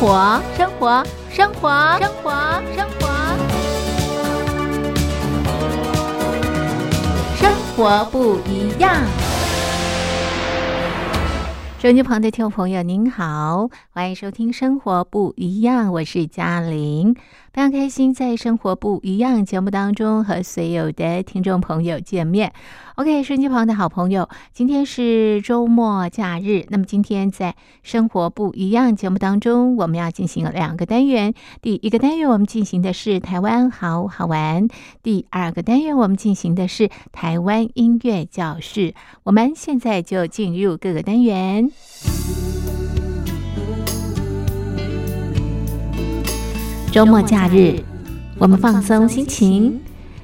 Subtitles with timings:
[0.00, 2.30] 活，生活，生活，生活，
[2.74, 3.06] 生活，
[7.36, 9.04] 生活不一样。
[11.78, 17.14] 收音机旁的听众朋友，您好，欢迎收听《生活不一样》，我是嘉玲，
[17.52, 22.52] 非常开心在《生活不一样》节目当中和所有的听众朋友见面。
[22.94, 27.52] OK，收音机旁的好朋友，今天是周末假日，那么今天在
[27.82, 31.34] 《生活不一样》节目当中，我们要进行两个单元。
[31.60, 34.68] 第一个单元我们进行的是台湾好好玩，
[35.02, 38.94] 第二个单元我们进行的是台湾音乐教室。
[39.24, 41.68] 我们现在就进入各个单元。
[46.92, 47.80] 周末假日，
[48.36, 49.80] 我们放松心情，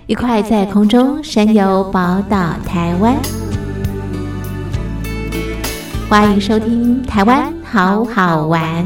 [0.08, 3.14] 一块在空中神游宝岛台湾。
[6.08, 8.84] 欢迎收听《台湾好好玩》。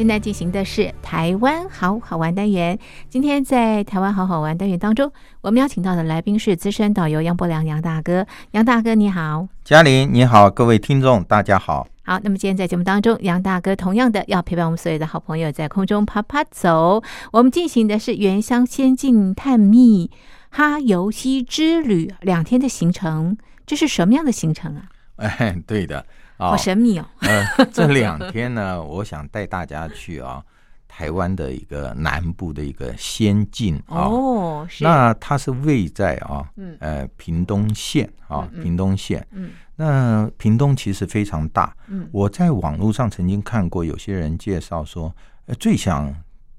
[0.00, 2.78] 现在进行的是台湾好好玩单元。
[3.10, 5.12] 今天在台湾好好玩单元当中，
[5.42, 8.26] 我们邀请到的来宾是资深导游杨伯良杨大哥。
[8.52, 11.86] 杨大哥你好，嘉玲你好，各位听众大家好。
[12.02, 17.02] 好，那么今天在节目当中，杨大哥同样的要陪伴我们所有的好朋友在空中啪啪走。
[17.30, 20.10] 我们进行的是原乡仙境探秘
[20.48, 24.84] 哈游西之旅两天的行程，这是什么样的行程啊？
[25.16, 26.06] 哎，对的。
[26.40, 27.04] 好神秘哦！
[27.20, 30.42] 呃，这两天呢，我想带大家去啊，
[30.88, 34.08] 台湾的一个南部的一个仙境啊。
[34.08, 34.82] 哦，是。
[34.84, 39.26] 那它是位在啊，嗯呃，屏东县啊，屏东县。
[39.32, 39.50] 嗯。
[39.76, 41.74] 那屏东其实非常大。
[41.88, 42.08] 嗯。
[42.12, 45.14] 我在网络上曾经看过，有些人介绍说，
[45.46, 46.14] 呃最想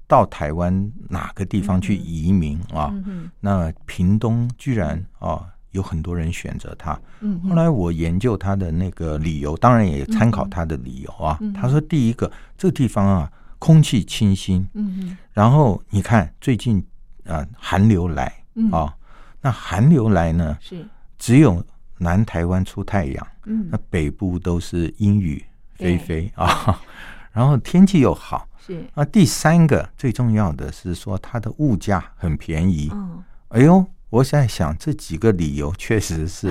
[0.08, 2.90] 到台湾哪个地方去移民啊？
[3.06, 5.46] 嗯那屏东居然啊。
[5.72, 6.98] 有很多人选择它。
[7.20, 11.38] 嗯，后来我研究他的那个理由，当然也参考他的理由啊。
[11.54, 14.66] 他说，第一个，这个地方啊，空气清新。
[14.74, 15.18] 嗯嗯。
[15.32, 16.84] 然后你看，最近
[17.26, 18.32] 啊，寒流来
[18.70, 18.94] 啊，
[19.40, 20.86] 那寒流来呢，是
[21.18, 21.64] 只有
[21.98, 25.44] 南台湾出太阳，嗯，那北部都是阴雨
[25.78, 26.80] 霏霏啊。
[27.32, 28.84] 然后天气又好，是。
[28.94, 32.90] 啊第三个最重要的是说，它的物价很便宜。
[32.92, 33.22] 嗯。
[33.48, 33.84] 哎呦。
[34.12, 36.50] 我在想这几个理由确实是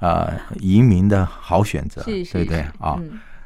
[0.00, 0.28] 啊
[0.58, 3.00] 移民的好选择，对不对啊？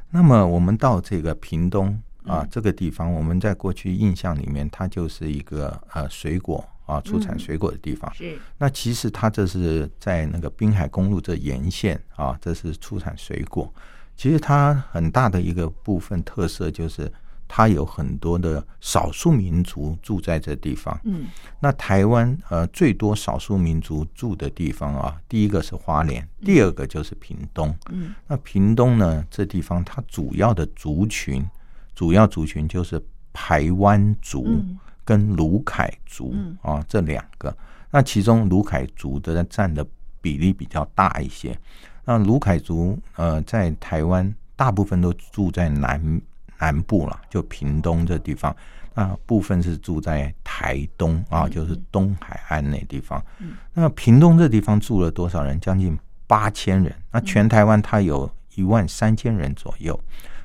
[0.09, 8.11] 那么我们到这个屏东啊这个地方，我们在过去印象里面，它就是一个呃水果啊出产水果的地方。
[8.15, 13.71] 是那其实它这是在那个滨海公路这沿线啊，这是出产水果。
[14.17, 17.13] 其实它很大的一个部分特色就是。
[17.53, 20.97] 它有很多的少数民族住在这地方。
[21.03, 21.27] 嗯，
[21.59, 27.77] 那台湾呃最多少数民族住的地方啊，第一个是花莲，第二个就是屏东。
[27.91, 31.45] 嗯，那屏东呢，这地方它主要的族群，
[31.93, 34.65] 主要族群就是排湾族
[35.05, 36.33] 跟卢凯族
[36.63, 37.53] 啊这两个。
[37.91, 39.85] 那其中卢凯族的占的
[40.21, 41.59] 比例比较大一些。
[42.05, 46.23] 那卢凯族呃在台湾大部分都住在南。
[46.61, 48.55] 南部了，就屏东这地方，
[48.95, 53.25] 那部分是住在台东啊，就是东海岸那地方。
[53.73, 55.59] 那屏东这地方住了多少人？
[55.59, 56.95] 将近八千人。
[57.11, 59.99] 那全台湾它有一万三千人左右。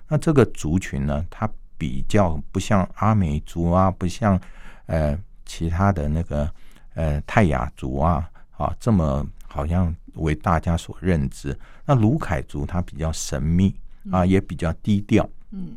[0.08, 4.40] 那这个族群呢，它比较不像阿美族啊，不像
[4.86, 6.50] 呃其他的那个
[6.94, 11.58] 呃泰雅族啊啊这么好像为大家所认知。
[11.86, 13.76] 那卢凯族它比较神秘
[14.12, 15.30] 啊，也比较低调。
[15.52, 15.76] 嗯。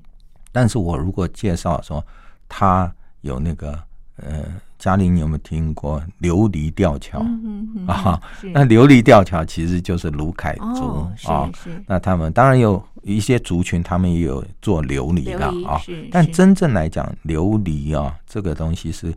[0.53, 2.04] 但是我如果介绍说，
[2.48, 3.78] 他有那个
[4.17, 4.44] 呃，
[4.78, 8.20] 嘉玲你有没有听过琉璃吊桥嗯啊？
[8.43, 11.50] 那琉璃吊桥其实就是卢凯族啊。
[11.87, 15.81] 那他们当然有一些族群，他们也有做琉璃的啊。
[16.11, 19.14] 但真正来讲，琉璃啊，这个东西是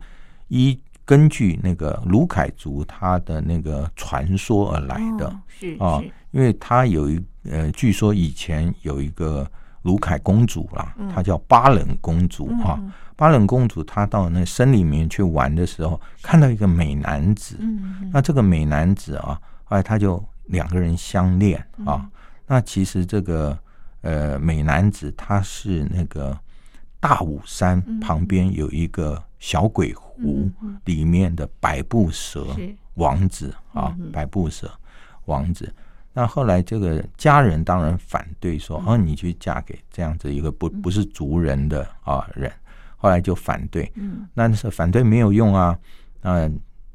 [0.48, 5.34] 依根据那个卢凯族他的那个传说而来的。
[5.48, 7.20] 是啊，因为他有一
[7.50, 9.50] 呃，据说以前有一个。
[9.82, 12.80] 卢凯公主啦，她叫巴冷公主啊。
[13.16, 17.56] 巴冷公主她到那森林里面去玩的时候，看到一个美男子。
[18.12, 22.08] 那这个美男子啊，后来他就两个人相恋啊。
[22.46, 23.56] 那其实这个
[24.00, 26.36] 呃美男子他是那个
[26.98, 30.50] 大武山旁边有一个小鬼湖
[30.84, 32.46] 里面的百步蛇
[32.94, 34.70] 王子啊，百步蛇
[35.26, 35.72] 王子。
[36.12, 42.52] 那后来这个家人当然反对说，哦，你去嫁给这样子一个不不是族人的啊人，
[42.96, 43.90] 后来就反对。
[43.94, 45.78] 嗯，那是反对没有用啊。
[46.20, 46.50] 那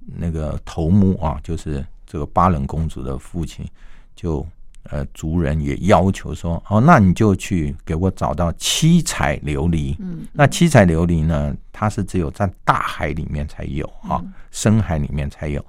[0.05, 3.67] 那个头目啊，就是这个巴冷公主的父亲，
[4.15, 4.45] 就
[4.83, 9.95] 呃族人也要求说，哦，那你就去给我找到七彩琉璃。
[9.99, 15.65] 嗯，那七彩琉璃呢，它是只有在大海里面才有啊，深海里面才有。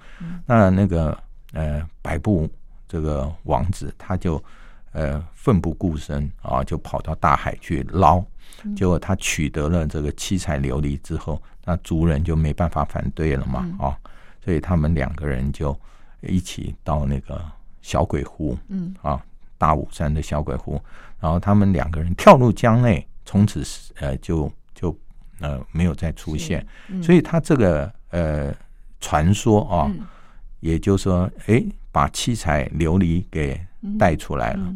[0.47, 1.19] 那那个
[1.53, 2.49] 呃百步
[2.89, 4.43] 这个王子，他就
[4.93, 8.25] 呃奋不顾身啊，就跑到大海去捞。
[8.75, 13.97] 结果他取得了这个七彩琉璃之后，那族人就没办法反对了嘛啊，
[14.45, 15.79] 所以他们两个人就
[16.23, 17.41] 一起到那个
[17.83, 18.95] 小鬼湖，嗯。
[19.03, 19.23] 啊，
[19.59, 20.81] 大武山的小鬼湖，
[21.21, 23.63] 然后他们两个人跳入江内，从此
[23.97, 24.97] 呃就就
[25.41, 26.67] 呃没有再出现。
[27.03, 28.55] 所以他这个呃
[29.01, 29.93] 传说啊，
[30.61, 33.61] 也就是说，哎，把七彩琉璃给
[33.99, 34.75] 带出来了。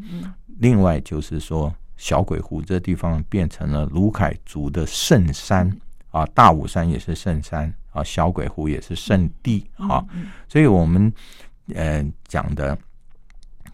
[0.59, 1.73] 另外就是说。
[1.99, 5.71] 小鬼湖这地方变成了卢凯族的圣山
[6.11, 10.05] 啊，大武山也是圣山啊，小鬼湖也是圣地啊，
[10.49, 11.13] 所以我们
[11.73, 12.77] 呃讲的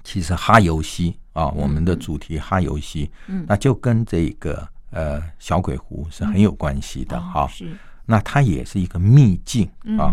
[0.04, 3.10] 其实哈游西啊，我们的主题哈游西，
[3.46, 7.46] 那就跟这个呃小鬼湖是很有关系的哈。
[7.46, 7.74] 是，
[8.10, 10.12] 那它也是一个秘境啊，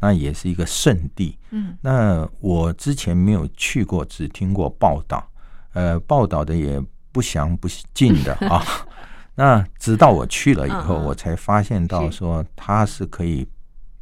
[0.00, 1.36] 那也是一个圣地。
[1.50, 5.28] 嗯，那我之前没有去过，只听过报道，
[5.74, 6.82] 呃，报道的也。
[7.14, 8.64] 不详不尽的啊，
[9.36, 13.46] 那直到我去了以后，我才发现到说它是可以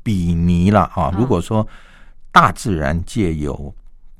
[0.01, 1.13] 比拟了啊。
[1.19, 1.67] 如果说
[2.31, 3.75] 大自然界有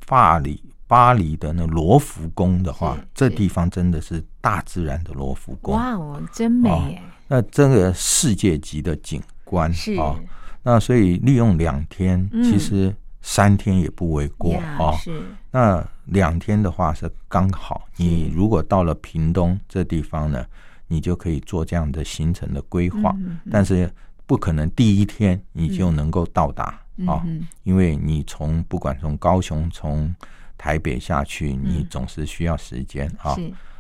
[0.09, 5.73] 巴黎巴黎的那罗浮宫的话，这地方真的是大自然的罗浮宫。
[5.73, 7.01] 哇哦，真美！
[7.29, 9.71] 那这个世界级的景观
[10.01, 10.19] 啊，
[10.65, 12.93] 那所以利用两天，其实。
[13.23, 14.93] 三天也不为过啊！
[14.93, 17.87] 是那两天的话是刚好。
[17.99, 20.43] 你如果到了屏东这地方呢，
[20.87, 23.15] 你就可以做这样的行程的规划。
[23.51, 23.93] 但是
[24.25, 27.23] 不可能第一天你就能够到达啊，
[27.63, 30.15] 因为你从不管从高雄从
[30.61, 33.35] 台北下去，你总是需要时间啊。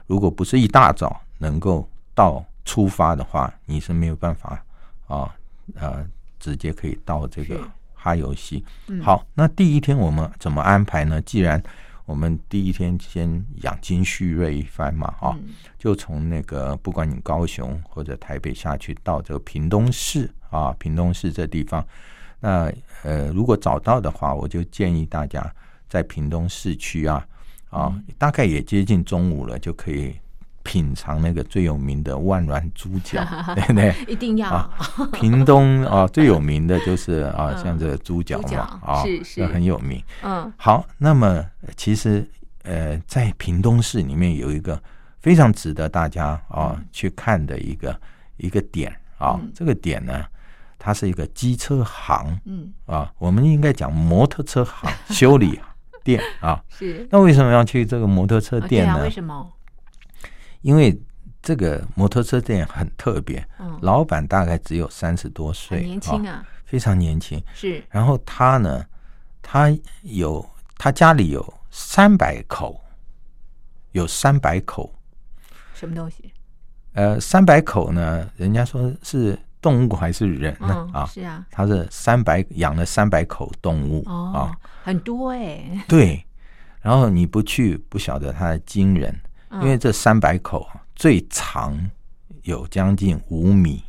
[0.07, 4.65] 如果不是一大早能够到出发的话，你是没有办法
[5.07, 5.37] 啊
[5.75, 6.03] 呃
[6.39, 7.61] 直接可以到这个。
[8.03, 8.65] 哈游戏，
[9.03, 11.21] 好，那第一天我们怎么安排呢？
[11.21, 11.63] 既然
[12.07, 15.37] 我们第一天先养精蓄锐一番嘛，啊，
[15.79, 21.87] 就从那个不管你高雄或者台北下去到这个屏东市啊，屏东市这地方，
[22.41, 22.73] 那
[23.03, 25.55] 呃，如果找到的话，我就建议大家
[25.91, 27.27] 在屏东市区啊，
[27.69, 30.15] 啊，大概也接近中午了，就可以。
[30.63, 33.25] 品尝那个最有名的万峦猪脚，
[33.57, 33.95] 对不对？
[34.07, 34.71] 一定要啊。
[35.11, 40.01] 屏东啊，最有名的就是 啊，像这个猪脚嘛，啊，是是很有名。
[40.23, 41.45] 嗯，好，那么
[41.77, 42.25] 其实
[42.63, 44.81] 呃，在屏东市里面有一个
[45.21, 47.99] 非常值得大家啊去看的一个
[48.37, 50.25] 一个点啊，这个点呢，
[50.79, 55.59] 它是一个机车行，嗯啊，我们应该讲摩托车行修理
[56.03, 56.63] 店 啊。
[56.69, 57.07] 是。
[57.11, 59.03] 那为什么要去这个摩托车店呢？
[59.03, 59.53] 为什么？
[60.63, 61.01] 因为
[61.43, 63.43] 这个摩托车店很特别，
[63.81, 67.43] 老板大概只有三十多岁，年轻啊，非常年轻。
[67.55, 68.85] 是，然后他呢，
[69.41, 72.79] 他有他家里有三百口，
[73.93, 74.93] 有三百口，
[75.73, 76.31] 什么东西？
[76.93, 80.89] 呃，三百口呢，人家说是动物还是人呢？
[80.93, 85.85] 啊，是啊，他是三百养了三百口动物啊，很多哎。
[85.89, 86.25] 对，
[86.81, 89.15] 然后你不去不晓得他的惊人。
[89.55, 90.65] 因为这三百口
[90.95, 91.77] 最长
[92.45, 93.83] 有将近五米。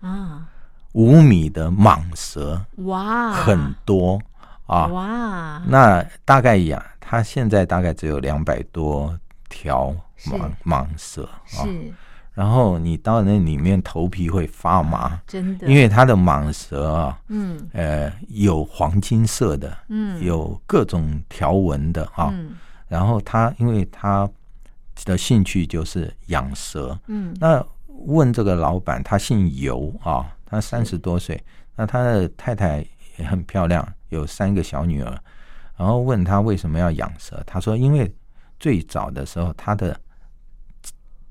[0.00, 0.48] 啊，
[0.92, 4.18] 五米的蟒蛇哇，很多
[4.64, 4.86] 啊。
[4.86, 9.14] 哇，那大概养它现在大概只有两百多
[9.50, 11.92] 条蟒蟒蛇啊，是，
[12.32, 22.32] 然后你到那里面头皮会发麻，真的，因为它的蟒蛇啊，嗯，呃，有黄金色的，嗯，有各种条纹的啊，
[22.88, 24.28] 然后它因为它。
[25.06, 26.96] 的兴趣就是养蛇。
[27.06, 31.42] 嗯，那问这个老板，他姓尤啊，他三十多岁，
[31.74, 32.86] 那他的太太
[33.16, 35.18] 也很漂亮，有三个小女儿。
[35.76, 38.14] 然后问他为什么要养蛇，他说因为
[38.60, 39.98] 最早的时候，他的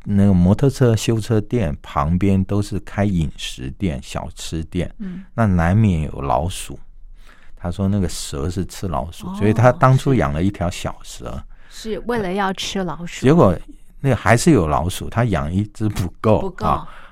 [0.03, 6.79] 那个摩托车修车店旁边都是开饮食店、小吃店，嗯，那难免有老鼠。
[7.55, 11.43] 他说那个蛇是吃老鼠，所以他当初养了一条小蛇。
[11.69, 13.57] 是为了要吃老鼠，结果
[13.99, 16.65] 那个还是有老鼠，他养一只不够，不够。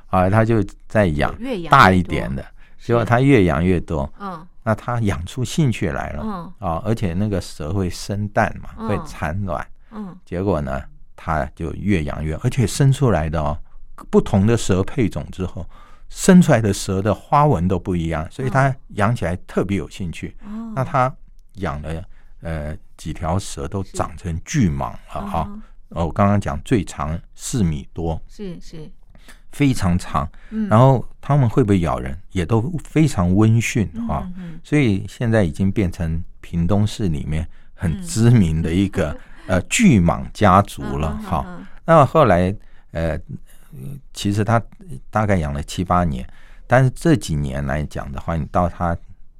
[0.07, 1.31] 啊，他就在养
[1.69, 2.43] 大一点的，
[2.79, 10.81] 结果他越养越多，嗯，那他养出兴趣来了，嗯，啊，而且那个蛇会生蛋嘛，会产卵，嗯，结果呢，
[11.21, 13.59] 他就越养越，而且生出来的哦，
[14.09, 15.69] 不同的蛇配种之后，
[16.07, 20.37] 生出来的蛇的花纹都不一样，所以他养起来特别有兴趣。
[20.73, 21.13] 那他
[21.55, 22.01] 养了
[22.39, 28.89] 呃几条蛇都长成巨蟒了哈，哦，我刚刚讲最长四米多，是是。
[29.51, 30.29] 非常长，
[30.69, 34.31] 然后他们会不会咬人，也都非常温驯哈，
[34.63, 39.17] 所以现在已经变成屏东市里面很知名的一个
[39.49, 41.43] 呃巨蟒家族了哈。
[41.85, 42.55] 那后来
[42.91, 43.19] 呃，
[44.13, 44.61] 其实他
[45.09, 46.25] 大概养了七八年，
[46.67, 48.95] 但是这几年来讲的话，你到他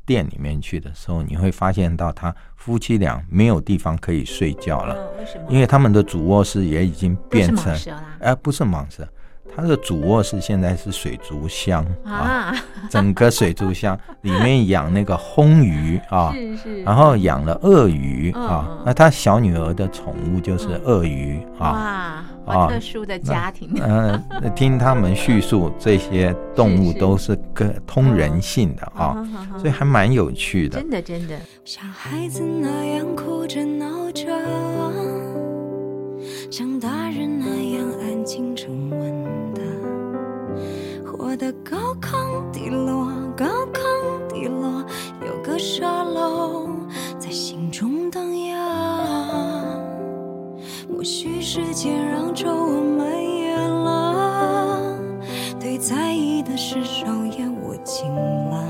[0.05, 5.45] 店里面去的时候，你会发现到他夫妻俩没有地方可以睡觉了，为什么？
[5.49, 7.75] 因为他们的主卧室也已经变成，
[8.19, 9.07] 哎，不是蟒蛇。
[9.55, 12.55] 它的主卧室现在是水族箱啊，
[12.89, 23.69] 整个水族箱里面养那个红鱼啊，是是，然后养了鳄鱼啊，那他小女儿的宠物就是鳄鱼啊，哇，特殊的家庭。
[23.81, 24.23] 嗯，
[24.55, 29.27] 听他们叙述，这些动物都是跟通人性的啊，
[29.59, 30.79] 所以还蛮有趣的。
[30.79, 34.25] 真的真的，像孩子那样哭着闹着，
[36.49, 39.38] 像大人那样安静沉稳。
[41.21, 43.81] 我的高亢低落，高亢
[44.29, 44.81] 低落，
[45.27, 46.69] 有个沙漏
[47.19, 48.57] 在心中荡漾。
[50.87, 54.97] 或许时间让皱纹蔓延了，
[55.59, 57.05] 对在意的事手
[57.37, 58.63] 也握紧了。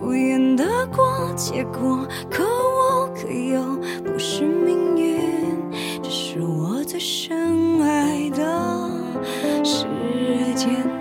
[0.00, 3.62] 不愿得过且过，可我可又
[4.02, 5.20] 不是命运，
[6.02, 8.90] 这是我最深爱的
[9.62, 9.84] 时
[10.56, 10.97] 间。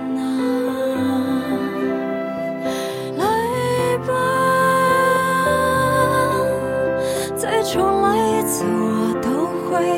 [7.70, 9.92] 重来一次我都会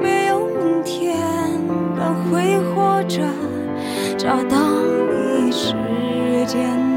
[0.00, 1.18] 没有明天
[1.94, 3.20] 般挥霍着
[4.16, 4.56] 找到
[5.10, 5.74] 你时
[6.46, 6.95] 间。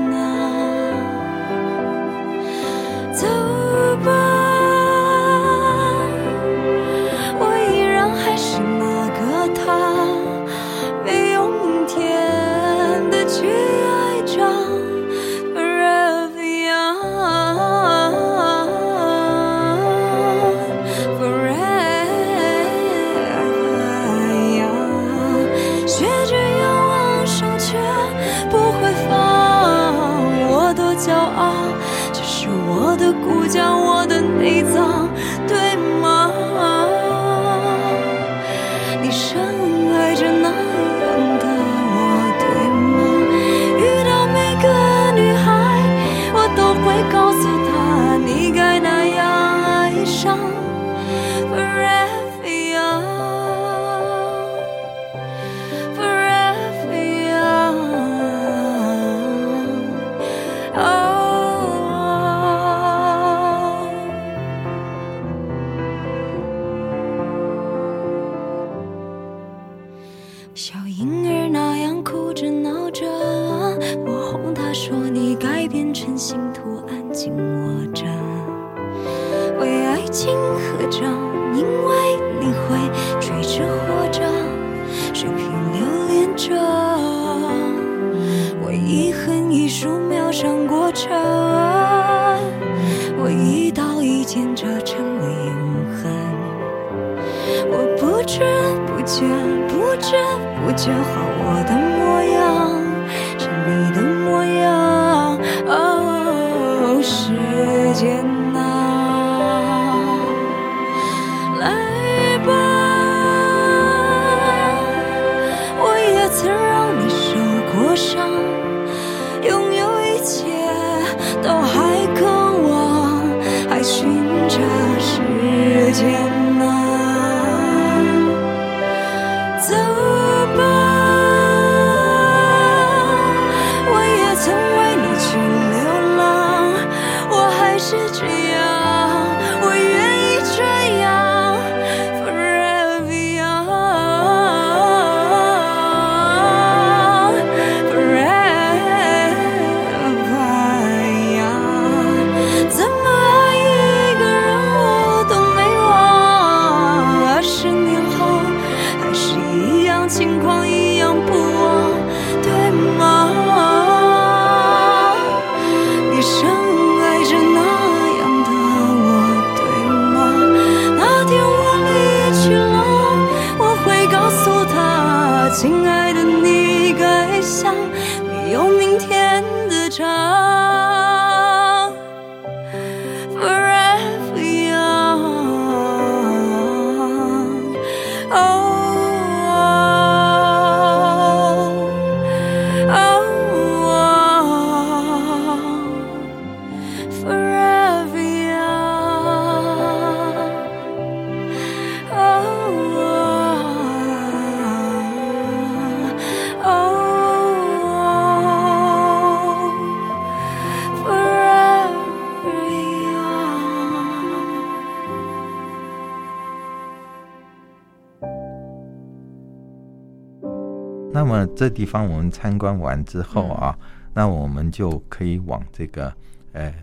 [221.29, 223.77] 么这地方我们参观完之后啊，
[224.13, 226.11] 那我们就可以往这个
[226.53, 226.73] 呃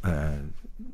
[0.00, 0.38] 呃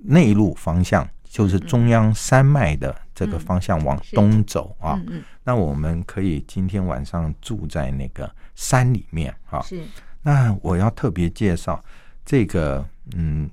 [0.03, 5.01] 内陆方向，就是中央山脉的这个方向往东走啊。
[5.45, 9.63] 那我们可以今天晚上住在那个山里面啊。
[9.63, 9.83] 是。
[10.23, 11.83] 那我要特别介绍
[12.27, 13.49] 这个嗯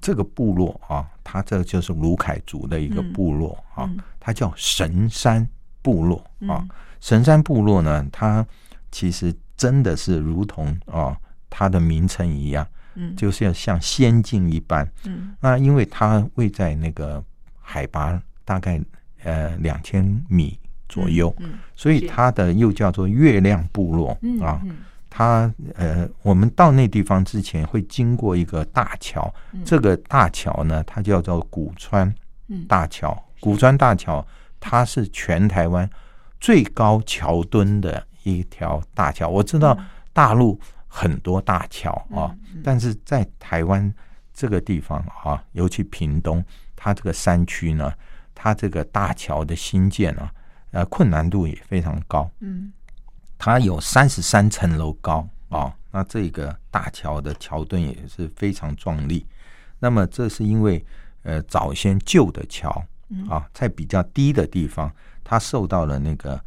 [0.00, 5.48] 这个部落啊，它这就是卢凯族的一个部落啊，它叫神山
[5.80, 6.66] 部落啊。
[7.00, 8.46] 神山部落呢，它
[8.90, 11.16] 其实真的是如同啊
[11.48, 17.22] 它的名称一样，嗯，就是要像仙境一般，嗯，那因为它位在那个
[17.60, 18.80] 海拔大概
[19.22, 24.60] 呃两千米左右，嗯，所以它的又叫做月亮部落啊，
[25.08, 29.32] 它呃我们到那地方之前会经过一个大桥，
[29.64, 32.12] 这个大桥呢，它叫做古川
[32.68, 34.26] 大桥，古川大桥
[34.58, 35.88] 它是全台湾。
[36.42, 39.78] 最高桥墩的一条大桥，我知道
[40.12, 43.92] 大陆很多大桥啊，但是在台湾
[44.32, 47.92] 这个地方啊，尤其屏东，它这个山区呢，
[48.34, 50.32] 它这个大桥的新建啊，
[50.70, 52.30] 呃，困难度也非常高。
[52.40, 52.72] 嗯，
[53.38, 59.26] 它有三十三层楼高啊，那这个大桥的桥墩也是非常壮丽。
[59.78, 60.84] 那么这是因为
[61.22, 62.70] 呃，早先旧的桥
[63.28, 64.92] 啊，在比较低的地方。
[65.22, 66.42] 它受到了那个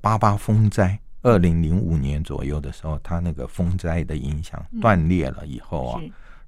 [0.00, 6.00] 八八风灾，二零零五年左右的时候，它那个风灾的影响断裂了以后啊，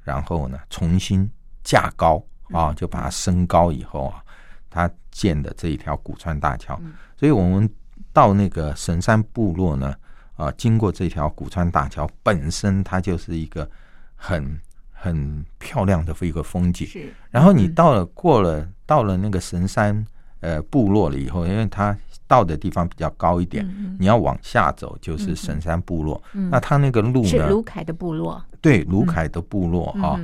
[0.02, 1.28] 然后呢重新
[1.64, 4.22] 架高啊，就把它升高以后啊，
[4.70, 6.80] 它建的这一条古川大桥。
[7.16, 7.68] 所以我们
[8.12, 9.94] 到那个神山部落呢，
[10.36, 13.68] 啊，经过这条古川大桥本身，它就是一个
[14.14, 14.60] 很
[14.92, 16.88] 很漂亮的一个风景。
[17.30, 20.06] 然后你到了过了到了那个神山。
[20.42, 21.94] 呃，部落了以后，因为它
[22.30, 23.66] 到的地方比较高一点，
[23.98, 26.22] 你要往下走就是神山部落。
[26.32, 27.28] 那他那个路呢？
[27.28, 28.40] 是卢凯的部落。
[28.60, 30.16] 对，卢凯的部落啊。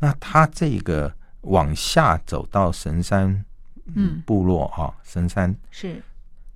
[0.00, 3.44] 那他这个往下走到神山
[4.26, 6.02] 部落哈，神山是。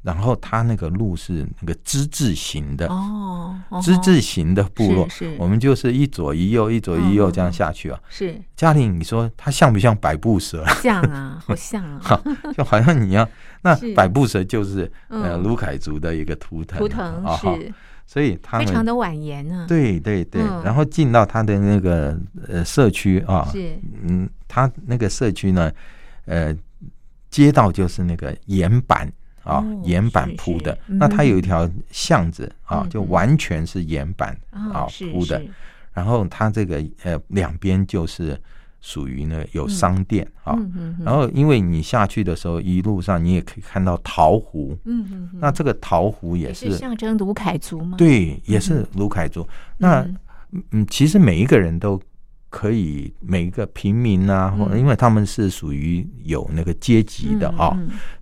[0.07, 7.99] 然后它那个路是那个之字形的哦，之字形的部落，我们就是一左一右，一左一右这样下去啊。
[8.09, 8.40] 是。
[8.55, 10.64] 嘉玲，你说它像不像百步蛇？
[10.81, 12.23] 像啊，好像啊，
[12.57, 13.29] 就好像你要
[13.62, 17.75] 那百步蛇就是呃卢凯族的一个图腾，图腾是，
[18.07, 19.66] 所以它非常的婉言啊。
[19.66, 22.16] 对对对，然后进到他的那个
[22.47, 23.77] 呃社区啊，是。
[24.05, 25.73] 嗯，他那个社区呢，
[26.27, 26.57] 呃，
[27.29, 29.12] 街道就是那个岩板。
[29.46, 35.40] 啊，岩板铺的，那它有一条巷子啊，就完全是岩板啊铺的。
[35.94, 38.38] 然后它这个呃两边就是
[38.80, 40.59] 属于呢有商店啊。
[41.04, 44.76] 然后因为你下去的时候，一路上你也可以看到桃湖。
[44.85, 45.30] 嗯嗯。
[45.40, 47.96] 那这个桃湖也是象征卢凯族吗？
[47.96, 49.48] 对，也是卢凯族。
[49.78, 50.04] 那
[50.72, 52.00] 嗯，其实每一个人都。
[52.57, 57.77] 可以每一个平民啊，或因为他们是属于有那个阶级的啊，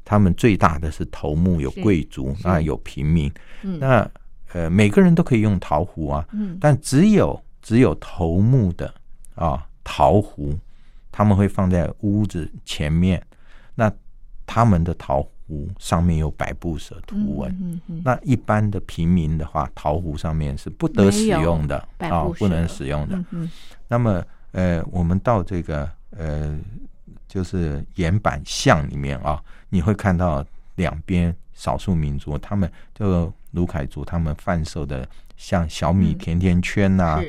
[0.04, 4.10] 他们最大的是头目，有贵族，那有平民，那
[4.52, 6.26] 呃每个人都可以用桃壶啊，
[6.60, 8.92] 但只有只有头目的
[9.36, 10.58] 啊桃壶，
[11.12, 13.24] 他们会放在屋子前面，
[13.76, 13.88] 那
[14.44, 15.24] 他们的桃。
[15.46, 23.24] 壶上面有百步蛇图文，那一般的平民的话，桃壶上面是不得使用的啊，不能使用的。
[23.88, 26.58] 那么，呃，我们到这个呃，
[27.28, 30.44] 就是岩板巷里面啊，你会看到
[30.76, 37.22] 两边少数民族，他们就卢凯族，他们贩售的像小米甜甜圈呐，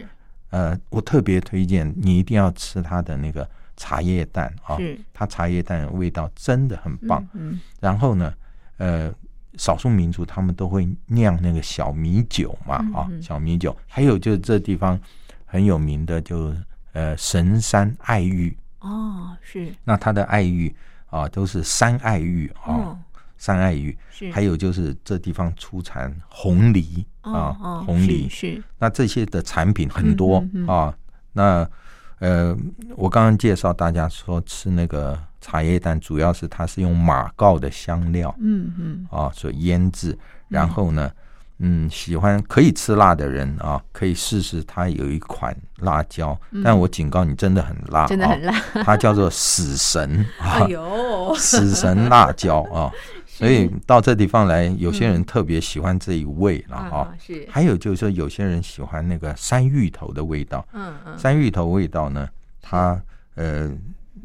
[0.52, 3.48] 呃，我特别推荐你一定要吃它的那个。
[3.78, 4.78] 茶叶蛋啊，
[5.14, 7.28] 它茶叶蛋味道真的很棒。
[7.34, 8.34] 嗯，然后呢，
[8.78, 9.14] 呃，
[9.58, 13.76] 少数民族他们都会酿那个小米酒嘛，啊，小米酒。
[13.88, 15.00] 还有就是这地方
[15.46, 16.54] 很有名的，就
[16.94, 18.58] 呃神山爱玉。
[18.80, 19.74] 哦，是。
[19.84, 20.74] 那它的爱玉
[21.08, 22.98] 啊，都是山爱玉啊，
[23.38, 23.98] 山爱玉。
[24.10, 24.32] 是。
[24.32, 27.52] 还有就是这地方出产红梨啊，
[27.86, 28.64] 红梨是。
[28.80, 30.96] 那这些的产品很多啊，
[31.34, 31.70] 那。
[32.20, 32.56] 呃，
[32.96, 40.18] 我刚刚介绍大家说吃那个茶叶蛋，主要是它是用马告的香料，嗯嗯，啊所腌制。
[40.48, 41.12] 然后呢，
[41.60, 52.92] 嗯，喜欢可以吃辣的人啊，可以试试它有一款辣椒，但我警告你，真的很辣，真的很辣，它叫做死神，哎呦，死神辣椒啊。
[53.38, 57.14] 所以到这地方来，有些人特别喜欢这一味了哈。
[57.20, 60.66] 是，还有就是说，有些人喜欢那个山芋头的味道。
[60.72, 61.20] 嗯嗯。
[61.20, 62.26] 山芋头味道呢，
[62.62, 62.98] 它
[63.36, 63.70] 呃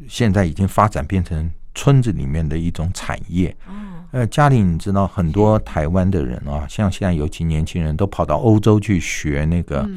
[0.08, 3.50] 现在已经发展变成村子里面的一种产业。
[3.66, 3.72] 哦。
[4.12, 9.88] 呃，家里，你知道很多台湾的人啊，像现在尤其年轻人都跑到欧洲去学那个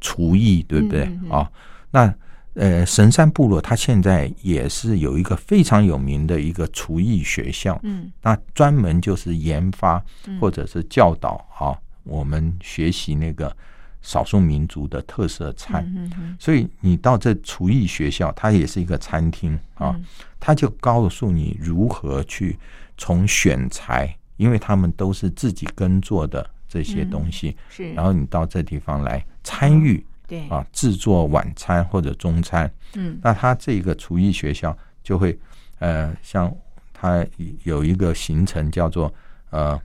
[0.00, 1.50] 厨艺，对不对啊？
[1.90, 2.14] 那
[2.60, 10.02] 呃，神山部落它现在也是有一个非常有名的一个厨艺学校，嗯，那专门就是研发
[10.38, 11.72] 或者是教导啊，
[12.04, 13.54] 我们学习那个
[14.02, 15.82] 少数民族的特色菜。
[15.86, 19.98] 嗯所以你到这厨艺学校，它也是一个餐厅啊，
[20.38, 22.58] 他就告诉你如何去。
[23.02, 27.90] 从选材，因为他们都是自己耕作的这些东西，是。
[27.94, 30.48] 然后你到这地方来参与，对。
[30.48, 35.38] 啊，制作晚餐或者中餐，嗯，那他这个厨艺学校就会，
[35.80, 36.50] 呃，像
[36.94, 37.26] 他
[37.64, 39.12] 有一个行程叫做
[39.50, 39.78] 呃，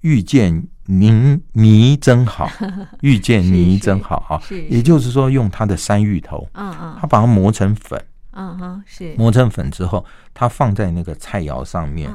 [0.00, 2.50] 遇见您泥真好，
[3.02, 9.14] 遇见泥真好啊，也就是说用他的山芋头，嗯嗯，他把它磨成粉，嗯哼，是。
[9.16, 12.12] 磨成粉之后，他放在那个菜肴上面。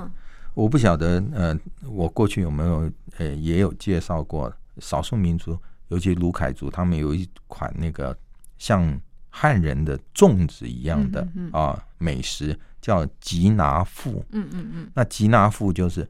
[0.56, 1.58] 我不晓得，呃，
[1.90, 5.58] 我过去有没有，呃，也有介绍过少数民族，
[5.94, 8.18] 尤其卢凯族，他们有一款那个
[8.58, 14.26] 像汉人的粽子一样的啊美食，叫吉拿富。
[14.32, 14.92] 嗯嗯嗯。
[14.96, 16.10] 那吉拿富就是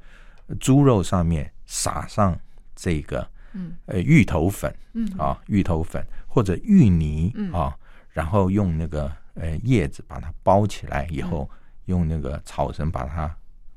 [0.58, 2.39] 猪肉上面撒上
[2.74, 7.76] 这个，嗯，呃，芋头粉，嗯啊，芋头粉或者芋泥啊，
[8.12, 11.50] 然后用那个呃叶子把它包起来以后，
[11.88, 13.30] 用那个草绳把它。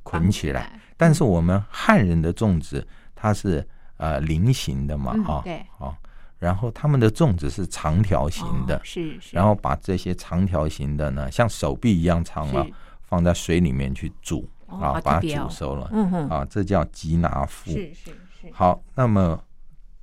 [0.08, 5.96] 捆起来，但是我们汉人的粽子它是呃菱形的嘛，啊，对，啊，
[6.38, 12.66] 然后他们的粽子是长条形的，是是，然后把这些长条形的呢，像手臂一样长了，
[13.02, 18.50] 放在水里面去煮，啊，把它煮熟了，嗯哼，啊，这叫吉拿夫，是是是。
[18.52, 19.42] 好，那么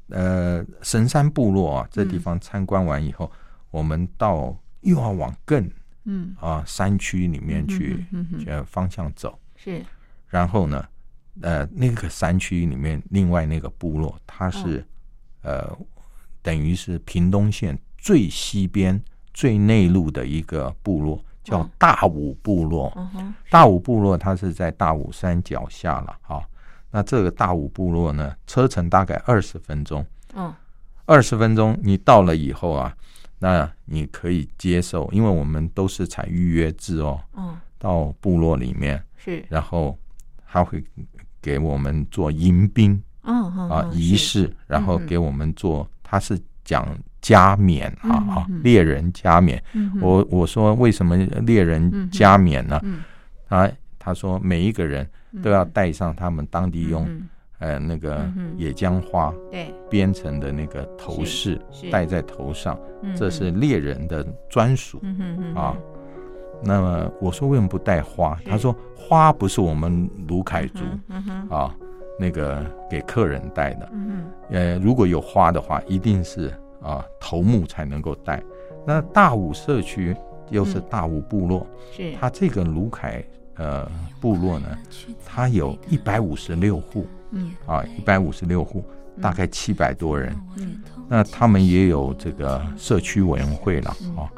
[0.09, 3.31] 呃神山部落啊，这地方参观完以后，
[3.71, 5.69] 我们到又要往更
[6.05, 6.35] 嗯。
[6.39, 8.05] 啊山区里面去，
[8.47, 9.39] 呃方向走。
[9.55, 9.81] 是，
[10.27, 10.85] 然后呢，
[11.41, 14.85] 呃，那个山区里面，另外那个部落，它是
[15.41, 15.75] 呃，
[16.41, 19.01] 等于是屏东县最西边、
[19.33, 22.95] 最内陆的一个部落，叫大武部落。
[23.49, 26.41] 大武部落它是在大武山脚下了啊。
[26.91, 30.05] 那这个大武部落呢，车程大概二十分钟。
[30.35, 30.53] 嗯，
[31.05, 32.95] 二十分钟你到了以后啊，
[33.39, 37.19] 那你可以接受，因为我们都是采预约制哦。
[37.35, 39.03] 嗯，到部落里面。
[39.17, 39.97] 是，然后
[40.45, 40.83] 他会
[41.43, 46.87] 给我们做迎宾，啊仪式，然后给我们做，他是讲
[47.21, 49.61] 加冕啊啊，猎人加冕。
[50.01, 52.81] 我我说为什么猎人加冕呢？
[53.49, 55.07] 他他说每一个人
[55.43, 57.07] 都要带上他们当地用
[57.59, 58.25] 呃那个
[58.57, 59.73] 野姜花对。
[59.89, 61.59] 编成的那个头饰，
[61.91, 62.79] 戴在头上，
[63.15, 65.01] 这是猎人的专属
[65.53, 65.75] 啊。
[66.65, 68.39] 那么我说为什么不带花？
[68.45, 70.83] 他说花不是我们卢凯族
[71.53, 71.75] 啊，
[72.17, 73.91] 那个给客人带的。
[74.49, 78.41] 呃，如果有花的话，一定是啊头目才能够带。
[78.85, 80.15] 那大武社区
[80.49, 83.23] 又是大武部落，是它这个卢凯
[83.55, 83.89] 呃
[84.21, 84.67] 部落呢，
[85.25, 88.83] 他有一百五十六户，嗯啊一百五十六户，
[89.21, 90.33] 大概七百多人。
[90.57, 94.31] 嗯，那他们也有这个社区委员会了啊。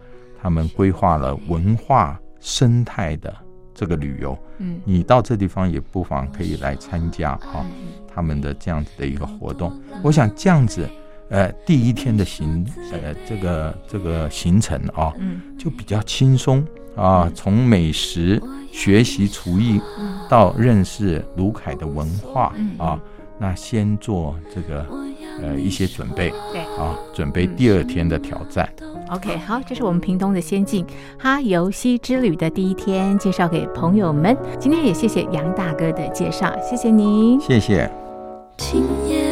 [0.45, 3.35] 他们规划了文化生态的
[3.73, 7.65] 这个旅游，嗯，你到这地方也不妨可以来参加哈，
[8.07, 9.75] 他们的这样子的一个活动。
[10.03, 10.87] 我想这样子，
[11.31, 16.63] 呃，第一天的行，呃，这个这个行程啊，嗯，就比较轻松
[16.95, 18.39] 啊，从美食
[18.71, 19.81] 学习厨艺，
[20.29, 23.01] 到认识卢凯的文化啊，
[23.39, 24.85] 那先做这个
[25.41, 28.71] 呃一些准备，对，啊，准备第二天的挑战。
[29.11, 30.85] OK，好，这是我们屏东的仙境
[31.17, 34.35] 哈游西之旅的第一天，介绍给朋友们。
[34.59, 37.89] 今天也谢谢杨大哥的介绍，谢谢您，谢谢。
[38.57, 39.24] 今夜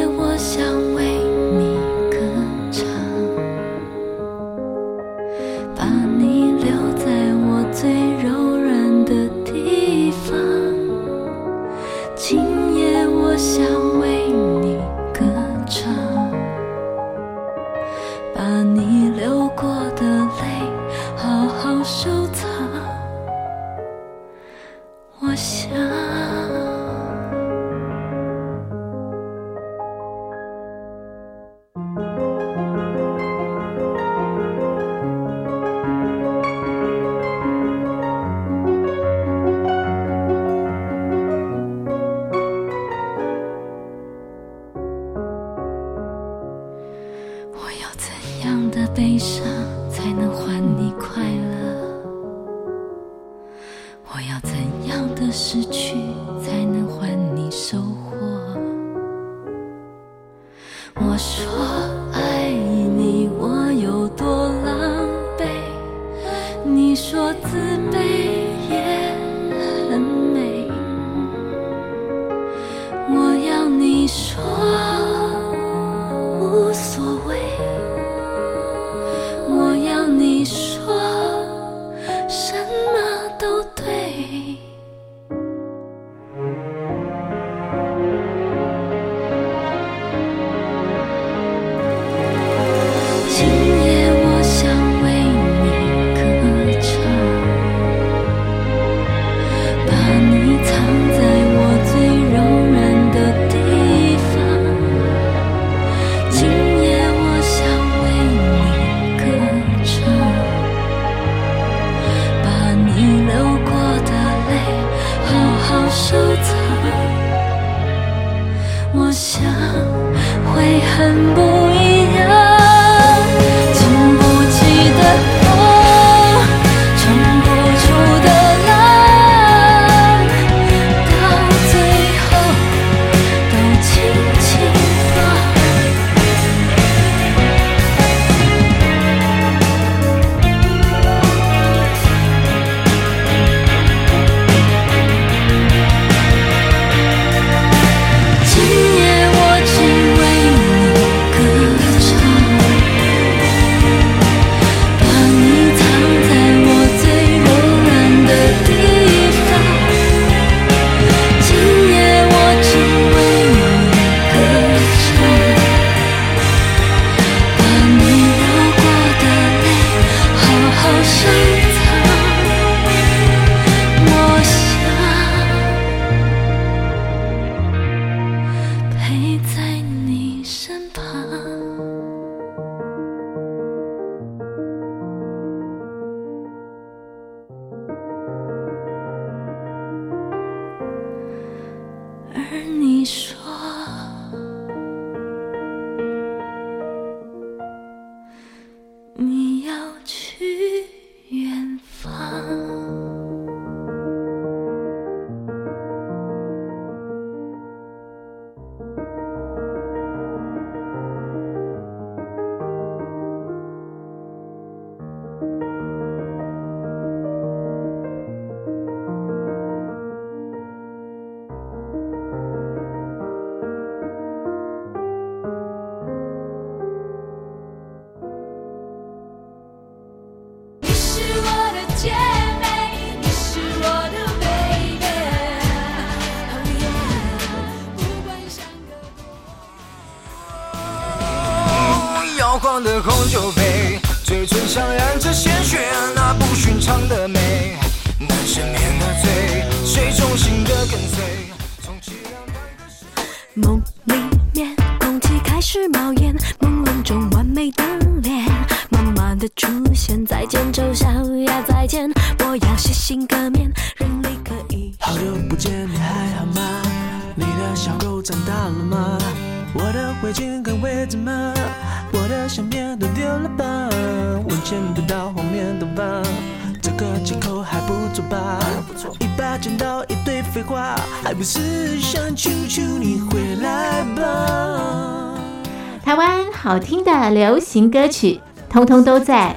[287.74, 289.52] 行歌曲，通通都在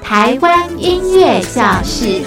[0.00, 2.22] 台湾音乐教室。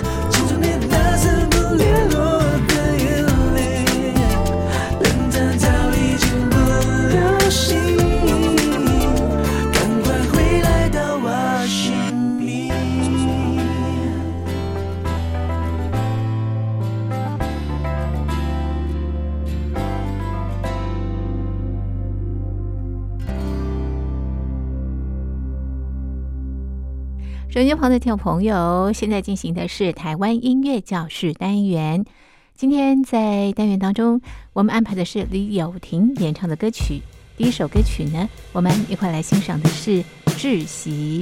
[27.60, 32.06] 收音旁的听众朋友，现在进行的是台湾音乐教室单元。
[32.56, 34.22] 今天在单元当中，
[34.54, 37.02] 我们安排的是李友廷演唱的歌曲。
[37.36, 40.02] 第一首歌曲呢，我们一块来欣赏的是
[40.38, 41.20] 《窒息》。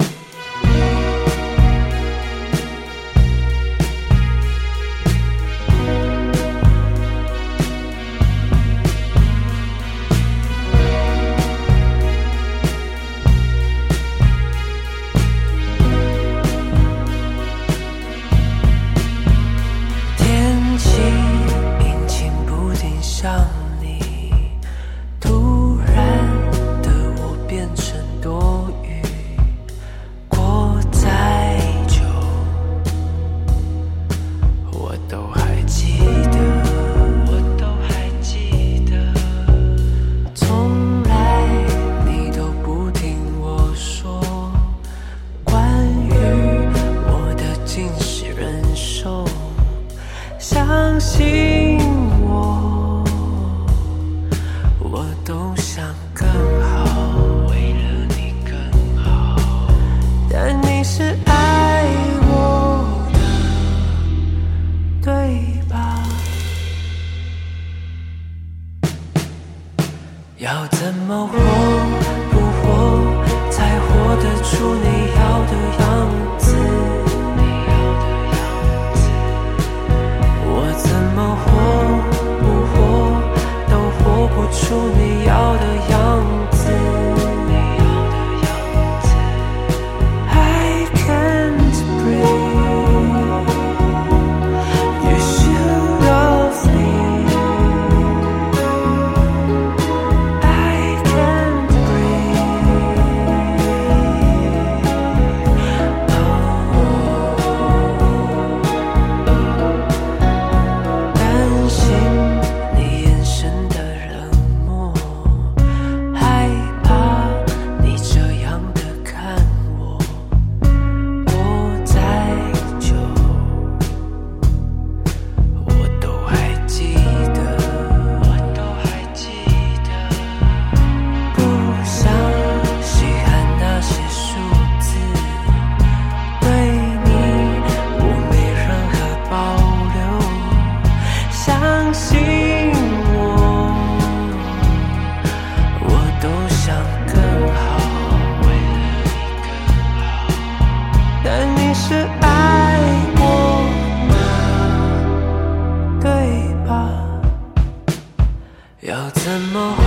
[159.08, 159.80] 我怎么活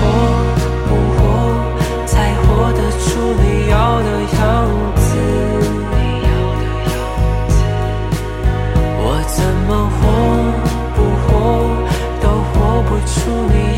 [0.90, 1.22] 不活，
[2.08, 3.06] 才活得出
[3.40, 4.42] 你要的样
[4.96, 5.06] 子？
[8.98, 10.02] 我怎么活
[10.96, 11.30] 不活，
[12.20, 13.14] 都活不出
[13.54, 13.71] 你。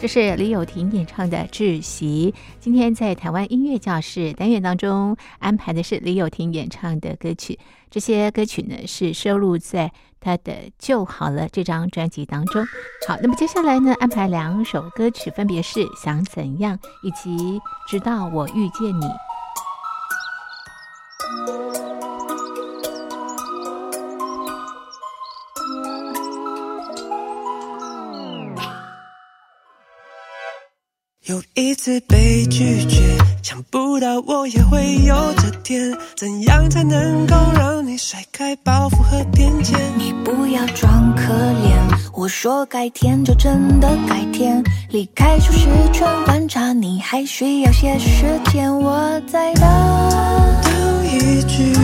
[0.00, 2.32] 这是李友廷演唱的《窒息》。
[2.58, 7.58] 今天在台湾音乐教室单元当中安排的是李友廷演唱的歌曲，
[7.90, 12.64] 这些歌曲呢是收录在他的《就好了》这张专辑当中。
[13.06, 19.04] 好，那么接下来呢安排两首歌曲，分别是《想怎样》以及《直到我遇见你》。
[31.26, 35.94] 有一次被拒绝，想不到我也会有这天。
[36.16, 39.78] 怎样才能够让你甩开包袱和偏见？
[39.98, 41.76] 你不要装可怜，
[42.14, 44.64] 我说改天就真的改天。
[44.88, 48.74] 离开舒适圈，观察你还需要些时间。
[48.74, 49.62] 我在等
[50.62, 51.74] 等一句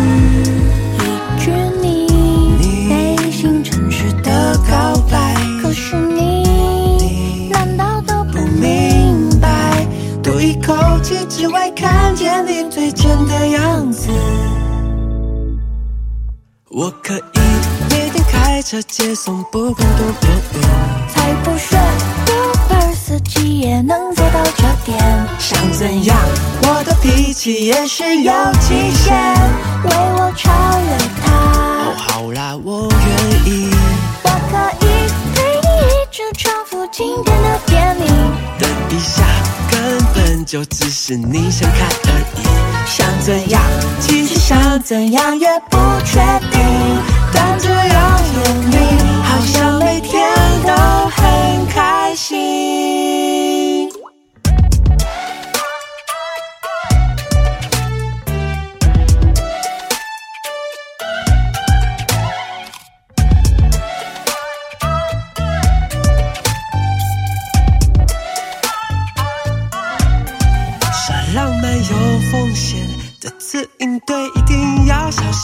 [11.37, 14.09] 气，只为看见你最真的样子。
[16.70, 17.22] 我可以
[17.91, 20.62] 每天开车接送，不管多多远。
[21.09, 21.76] 才不是
[22.26, 24.99] ，Uber 司机也能做到这点。
[25.39, 26.16] 想怎样，
[26.62, 29.14] 我的脾气也是有极限。
[29.84, 31.32] 为我超越他
[31.84, 33.70] 哦，他，好啦，我愿意。
[34.24, 34.87] 我可以
[35.34, 37.59] 陪你一直重复经典的
[40.47, 42.47] 就只是你想看而已。
[42.86, 43.61] 想怎样，
[44.01, 46.20] 其实想怎样也不确
[46.53, 46.61] 定。
[47.34, 48.76] 但只要有你，
[49.24, 50.24] 好像每天
[50.64, 50.72] 都
[51.09, 52.95] 很开心。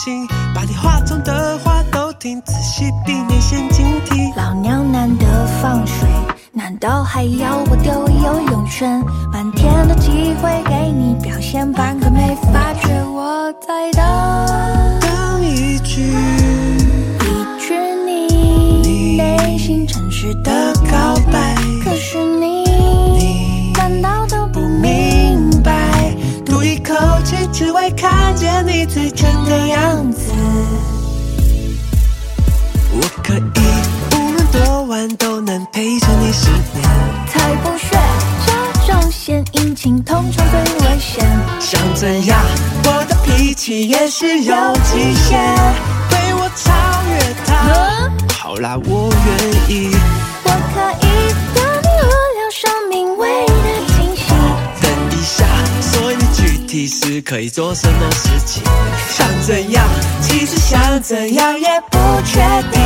[0.03, 4.33] 心，把你话中的话都听仔细，避免陷阱题。
[4.35, 5.25] 老娘难得
[5.61, 6.05] 放水，
[6.51, 9.01] 难道还要我丢游泳圈？
[9.31, 14.99] 满天的机会给你表现，半个没发觉我在等。
[14.99, 16.01] 等一句
[17.21, 17.73] 一句
[18.05, 20.72] 你内心诚实的
[28.43, 30.33] 见你最真的样子。
[32.91, 33.39] 我可以
[34.17, 36.83] 无论多晚都能陪着你失眠。
[37.29, 37.97] 才不屑
[38.45, 38.51] 这
[38.91, 41.25] 种献殷勤，通常最危险。
[41.61, 42.37] 想怎样，
[42.83, 44.53] 我的脾气也是有
[44.91, 45.39] 极限。
[46.09, 46.73] 被我超
[47.07, 49.89] 越它，好啦，我愿意。
[50.43, 51.07] 我可以
[51.55, 53.45] 当你无聊生命唯
[56.73, 58.63] 以你具体是可以做什么事情？
[59.09, 59.87] 想怎样，
[60.21, 62.81] 其实想怎样也不确定。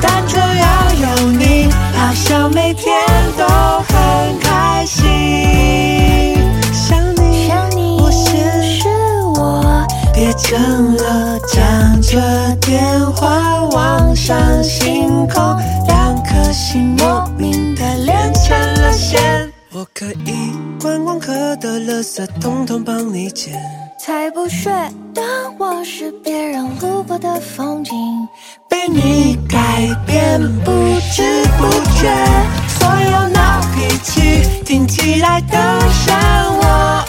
[0.00, 0.44] 但只要
[1.00, 2.94] 有你，好像每天
[3.38, 5.02] 都很开心。
[6.72, 8.88] 想你，想你我先是
[9.36, 12.20] 我别成了讲着
[12.60, 15.56] 电话望上星空，
[15.86, 19.33] 两颗心莫名的连成了线。
[19.96, 23.54] 可以观光客的垃圾统统帮你捡，
[23.96, 24.68] 才不屑。
[25.14, 25.24] 当
[25.56, 27.94] 我是别人路过的风景，
[28.68, 29.56] 被你改
[30.04, 30.72] 变，不
[31.12, 32.12] 知不觉，
[32.76, 37.03] 所有闹脾气听起来都像我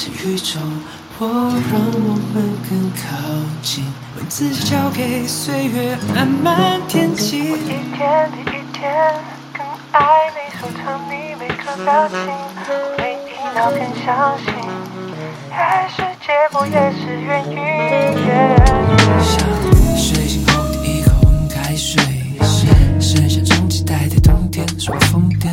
[0.00, 0.60] 是宇宙，
[1.18, 3.18] 我让我们更靠
[3.60, 3.84] 近，
[4.16, 7.46] 文字交给岁月慢慢填进。
[7.46, 7.56] 一
[7.96, 9.12] 天比一天
[9.52, 12.16] 更爱你，收藏你每个表情，
[12.96, 14.54] 每一秒更相信，
[15.50, 17.56] 爱是结果也是原因。
[19.20, 19.34] 像
[19.96, 21.10] 睡醒后第一口
[21.52, 22.00] 开水，
[23.00, 25.50] 剩下种期待的冬天，是我疯癫，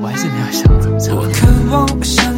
[0.00, 2.37] 我还是没有想怎么唱。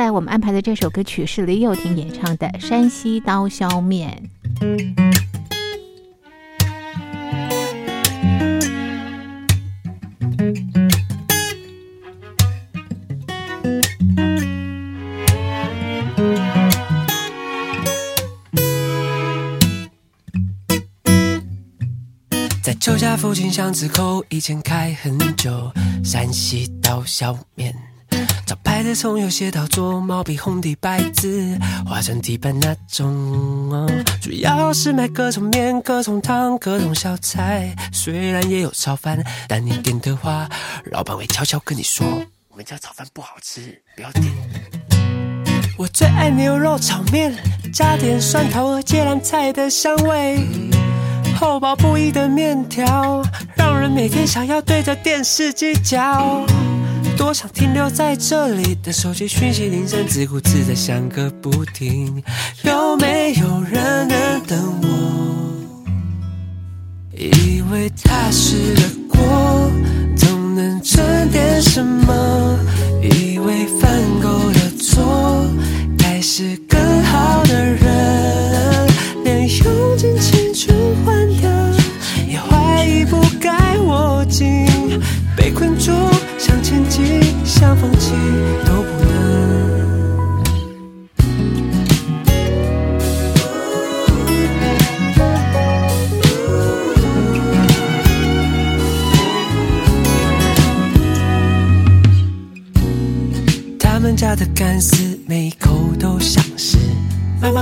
[0.00, 4.30] 在我们安排的这首歌曲是李友婷演唱的山西刀削面。
[22.62, 25.70] 在秋家附近巷子口以前开很久
[26.02, 27.79] 山西刀削面。
[28.80, 31.54] 招牌的葱有写到做毛笔红底白字，
[31.86, 33.86] 画成地板那种。
[34.22, 40.48] 主要是卖各种面、各种汤、各种小菜，虽然也有炒饭，但你点的话，
[40.86, 42.06] 老板会悄悄跟你说，
[42.48, 44.24] 我们家炒饭不好吃，不要点。
[45.76, 47.34] 我最爱牛肉炒面，
[47.74, 50.42] 加点蒜头和芥蓝菜的香味，
[51.38, 53.22] 厚薄不一的面条，
[53.54, 56.46] 让人每天想要对着电视机嚼。
[57.20, 62.24] 多想停留在这里，但手机讯息铃声自顾自的响个不停。
[62.62, 64.88] 有没有人能等我？
[67.14, 68.82] 以为踏实的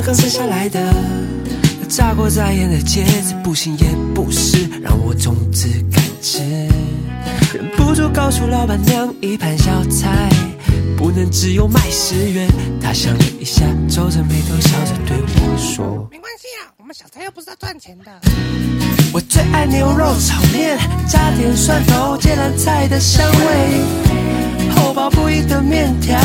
[0.09, 0.81] 刚生下来的。
[1.87, 6.39] 炸过再盐的茄子，不行也不是，让我种子敢吃。
[7.53, 10.31] 忍不住告诉老板娘，一盘小菜
[10.97, 12.49] 不能只有卖十元。
[12.81, 18.11] 她想了一下，皱着眉头笑着对我说：“没关系啊，我们小菜又不是要赚钱的。”
[19.13, 26.19] 我最爱牛肉炒面，加点蒜头、芥蓝菜的香味，厚薄不一的面条，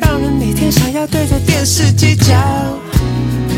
[0.00, 2.34] 让人每天想要对着电视机叫。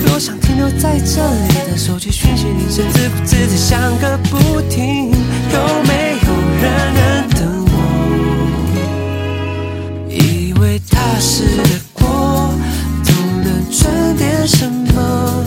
[0.07, 5.11] 多想停留在这里，但手机讯息铃声自顾自的响个不停。
[5.11, 6.28] 有没有
[6.61, 7.74] 人能等我？
[10.09, 11.62] 以为踏实的
[11.93, 12.53] 过，
[13.05, 15.39] 总能赚点什么。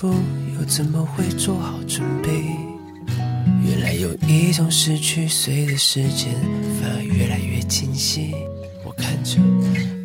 [0.00, 0.14] 福，
[0.58, 2.30] 又怎么会做好准备？
[3.62, 6.32] 原来有一种失去，随着时间
[6.80, 8.34] 反而越来越清晰。
[8.82, 9.38] 我看着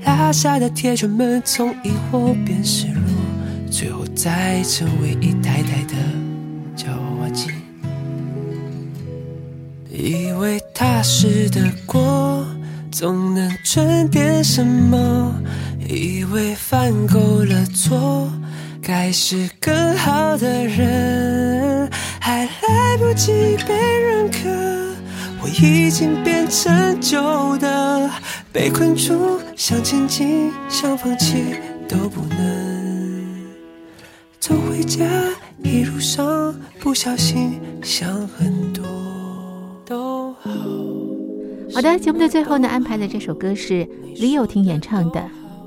[0.04, 5.96] 拉下的铁圈们，从疑惑变失落，最后再成为一台台的
[6.76, 7.50] 叫娃娃机。
[9.90, 12.46] 以为踏实的过，
[12.92, 15.34] 总能赚点什么。
[15.88, 18.30] 以为犯够了错，
[18.88, 24.48] 该是更好的人，还来不及被认可，
[25.42, 28.08] 我已经变成旧的。
[28.54, 31.56] 被困住，想前进，想放弃
[31.90, 33.56] 都不能。
[34.40, 35.04] 走回家，
[35.64, 38.86] 一路上不小心想很多，
[39.84, 40.52] 都好。
[41.74, 45.20] 好的，节目的最后呢，安排的这首歌是李友廷演唱的《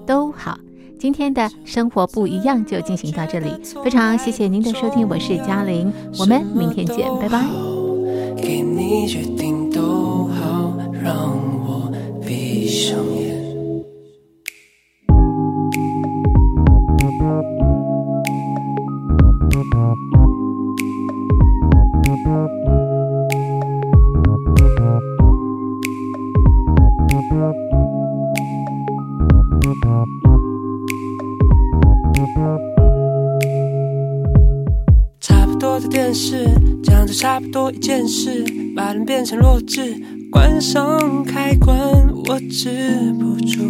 [0.07, 0.57] 都好》。
[0.99, 3.49] 今天的生活不一样就进行到这里，
[3.85, 7.45] 非常谢谢您的收听，我是嘉玲，我们明天见，拜拜。
[8.37, 11.38] 给你决定都好，让
[37.39, 39.95] 差不多一件事，把人变成弱智，
[40.29, 41.79] 关上开关，
[42.27, 42.69] 我止
[43.17, 43.61] 不住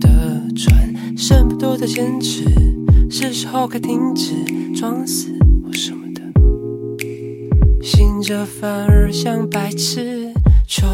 [0.00, 2.44] 的转，剩不多的坚持，
[3.10, 4.32] 是时候该停止，
[4.74, 5.28] 装死
[5.62, 6.22] 或什么的，
[7.82, 10.32] 醒着反而像白痴，
[10.66, 10.86] 求